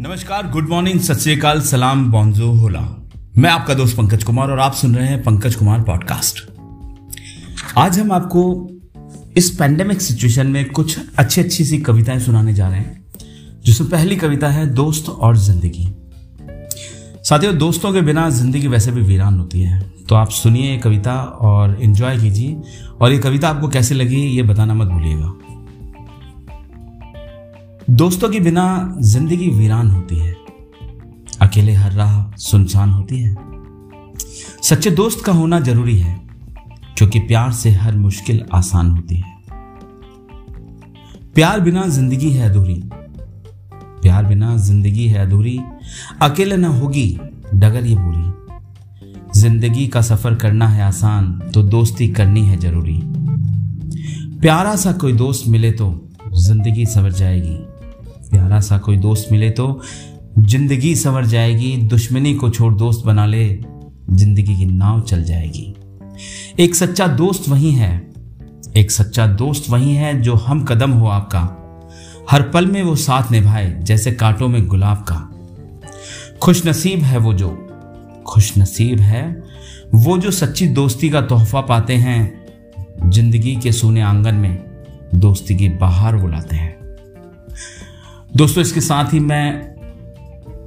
[0.00, 2.80] नमस्कार good morning सत श्रीकाल सलाम बॉन्जो होला
[3.38, 6.40] मैं आपका दोस्त पंकज कुमार और आप सुन रहे हैं पंकज कुमार पॉडकास्ट
[7.78, 8.68] आज हम आपको
[9.36, 13.04] इस पैंडेमिक सिचुएशन में कुछ अच्छी अच्छी सी कविताएँ सुनाने जा रहे हैं,
[13.64, 15.88] जिसमें पहली कविता है, दोस्त और ज़िंदगी.
[17.22, 19.80] साथियों, दोस्तों के बिना ज़िंदगी वैसे भी वीरान होती है.
[20.08, 22.60] तो आप सुनिए ये कविता और इन्जॉय कीजिए.
[23.00, 25.32] और ये कविता आपको कैसी लगी, ये बताना मत भूलिएगा.
[28.00, 28.62] दोस्तों के बिना
[29.02, 30.32] ज़िंदगी वीरान होती है।
[31.42, 33.34] अकेले हर राह सुनसान होती है।
[34.62, 36.14] सच्चे दोस्त का होना ज़रूरी है,
[36.96, 39.34] क्योंकि प्यार से हर मुश्किल आसान होती है।
[41.34, 42.80] प्यार बिना ज़िंदगी है अधूरी।
[43.74, 45.58] प्यार बिना ज़िंदगी है अधूरी।
[46.22, 47.08] अकेले ना होगी,
[47.54, 53.00] डगर ये बुरी। ज़िंदगी का सफ़र करना है आसान तो दोस्ती करनी है ज़रूरी।
[54.40, 55.90] प्यारा सा कोई दोस्त मिले तो
[56.38, 57.58] ज़िंदगी सवर जाएगी।
[58.30, 59.80] प्यारा सा कोई दोस्त मिले तो
[60.38, 63.46] ज़िंदगी संवर जाएगी, दुश्मनी को छोड़ दोस्त बना ले,
[64.10, 65.74] ज़िंदगी की नाव चल जाएगी।
[66.58, 67.90] एक सच्चा दोस्त वही है,
[68.76, 71.40] एक सच्चा दोस्त वही है जो हम कदम हो आपका,
[72.30, 75.26] हर पल में वो साथ निभाए, जैसे कांटों में गुलाब का।
[76.42, 77.48] खुश नसीब है वो जो
[78.26, 79.24] खुश नसीब है
[79.94, 84.58] वो जो सच्ची दोस्ती का तोहफा पाते हैं, ज़िंदगी के सोने आँगन में
[85.14, 86.78] दोस्ती की बाहर बुलाते हैं।
[88.36, 89.70] दोस्तों, इसके साथ ही मैं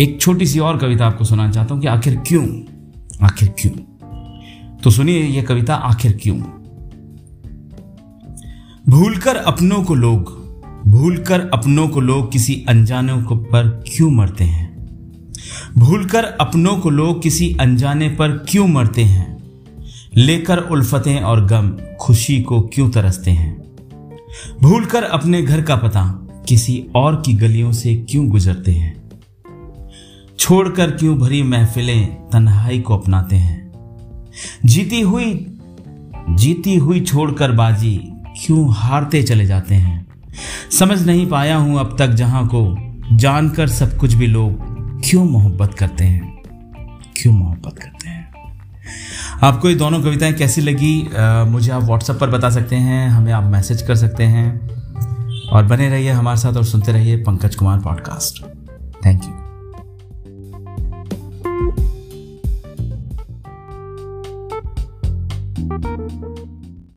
[0.00, 2.62] एक छोटी सी और कविता आपको सुनाना चाहता हूँ कि आखिर क्यों?
[3.22, 3.72] आखिर क्यों?
[4.76, 6.36] तो सुनिए यह कविता, आखिर क्यों?
[8.88, 10.22] भूलकर अपनों को लोग,
[10.86, 14.88] भूलकर अपनों को लोग किसी अनजानों को पर क्यों मरते हैं?
[15.78, 19.38] भूलकर अपनों को लोग किसी अनजाने पर क्यों मरते हैं?
[20.16, 23.62] लेकर उल्फतें और गम खुशी को क्यों तरसते हैं?
[24.62, 29.10] भूलकर अपने घर का पता किसी और की गलियों से क्यों गुजरते हैं?
[30.38, 33.72] छोड़कर क्यों भरी महफिलें तन्हाई को अपनाते हैं?
[34.64, 35.58] जीती हुई
[36.30, 38.00] जीती हुई छोड़कर बाजी
[38.44, 40.06] क्यों हारते चले जाते हैं?
[40.70, 42.76] समझ नहीं पाया हूँ अब तक जहाँ को।
[43.16, 44.56] जानकर सब कुछ भी लोग
[45.10, 46.42] क्यों मोहब्बत करते हैं?
[47.16, 48.32] क्यों मोहब्बत करते हैं?
[49.42, 51.16] आपको ये दोनों कविताएँ कैसी लगी?
[51.16, 54.79] आ, मुझे आप व्हाट्सएप पर बता सकते हैं हमें आप मैसेज कर सकते हैं।
[55.52, 58.44] और बने रहिए हमारे साथ और सुनते रहिए Pankaj Kumar podcast.
[59.06, 59.39] Thank you